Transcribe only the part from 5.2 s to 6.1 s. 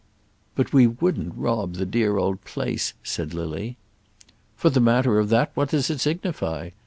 that what does it